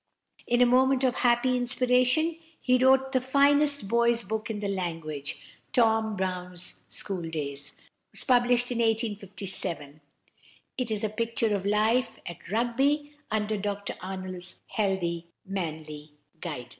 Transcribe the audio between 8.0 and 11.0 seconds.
was published in 1857. It